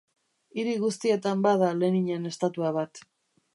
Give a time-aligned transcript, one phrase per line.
[0.61, 3.07] Hiri guztietan bada Leninen estatua bat.